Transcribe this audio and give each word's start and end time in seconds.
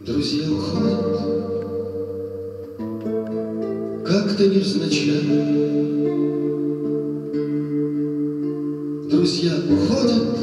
Друзья 0.00 0.50
уходят, 0.50 1.00
как-то 4.04 4.46
невзначай. 4.48 5.22
Друзья 9.10 9.52
уходят 9.70 10.38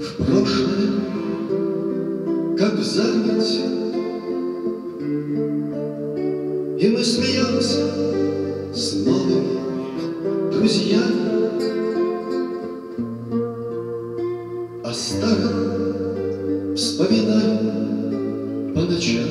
в 0.00 0.16
прошлое, 0.24 0.90
как 2.56 2.74
в 2.74 2.84
заметь. 2.84 3.60
И 6.80 6.88
мы 6.88 7.02
смеемся 7.02 7.84
с 8.72 8.94
новыми 10.62 10.68
друзьями. 10.68 11.42
О 14.84 14.92
старых 14.94 16.76
вспоминаем 16.76 17.58
по 18.74 18.80
ночам. 18.82 19.28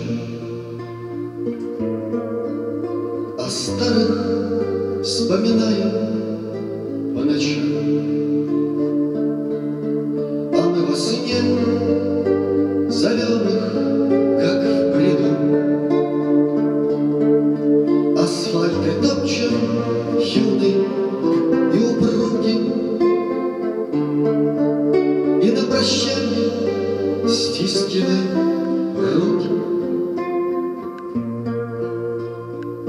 О 3.38 3.50
старых 3.50 5.04
вспоминаем 5.04 5.92
Прощание 25.82 27.28
стискиваем 27.28 28.30
руки. 29.16 29.50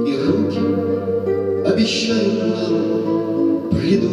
И 0.07 0.12
руки 0.27 0.62
обещают 1.67 2.35
нам 2.39 3.70
приду. 3.70 4.13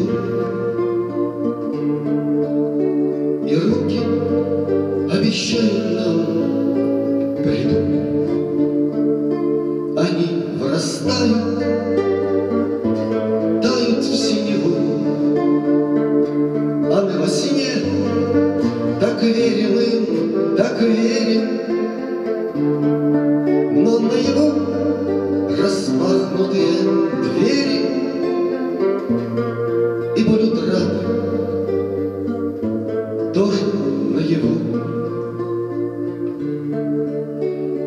И 3.45 3.53
руки 3.53 3.99
обещают 5.11 5.85
нам 5.95 6.17
приду. 7.43 7.79
Они 9.99 10.27
вырастают, 10.57 11.59
верим 19.33 19.79
им, 19.79 20.55
так 20.55 20.81
верим, 20.81 21.59
Но 23.83 23.99
на 23.99 24.13
его 24.13 24.51
распахнутые 25.57 26.71
двери 27.23 27.79
И 30.15 30.23
боль 30.23 30.43
утраты 30.43 30.99
тоже 33.33 33.63
на 34.13 34.19
его. 34.19 34.49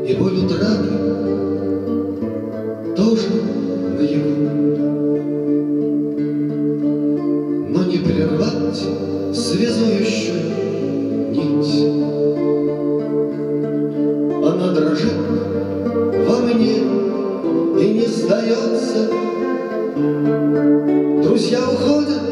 И 0.07 0.15
боль 0.15 0.39
утраты 0.45 0.89
тоже 2.97 3.29
на 3.99 4.01
его. 4.01 4.33
Но 7.69 7.85
не 7.85 7.99
прервать 7.99 8.83
связующую 9.35 10.72
нить. 11.63 11.85
Она 14.45 14.73
дрожит 14.73 15.13
во 16.27 16.37
мне 16.41 16.77
и 17.81 17.95
не 17.95 18.07
сдается. 18.07 19.09
Друзья 21.23 21.61
уходят, 21.61 22.23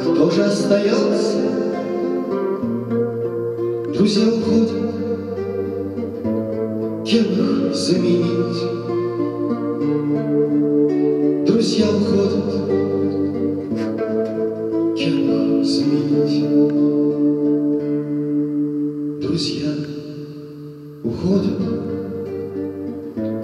кто 0.00 0.30
же 0.30 0.44
остается? 0.44 1.38
Друзья 3.94 4.24
уходят, 4.28 4.70
кем 7.04 7.24
их 7.24 7.74
заменить? 7.74 8.60
Друзья 11.46 11.86
уходят, 11.88 12.44
кем 14.96 15.60
их 15.60 15.64
заменить? 15.64 16.83
Друзья 19.34 19.72
уходят 21.02 21.58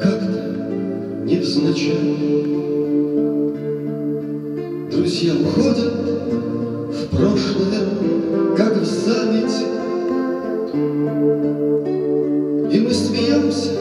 как-то 0.01 0.41
невзначай. 1.25 2.17
Друзья 4.93 5.33
уходят 5.35 5.93
в 6.93 7.09
прошлое, 7.11 7.83
как 8.57 8.77
в 8.77 8.85
заметь. 8.85 9.67
И 12.73 12.79
мы 12.79 12.95
смеемся 12.95 13.73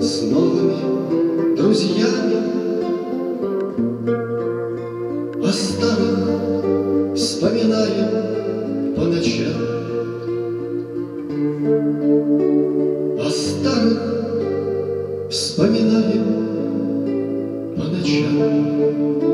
с 0.00 0.22
новыми 0.22 1.56
друзьями 1.56 2.38
О 5.44 5.52
старых 5.52 7.14
вспоминаем 7.14 8.94
по 8.94 9.02
ночам 9.02 9.70
О 11.90 13.30
старых 13.30 14.00
вспоминаем 15.28 16.24
по 17.76 17.82
ночам 17.84 19.29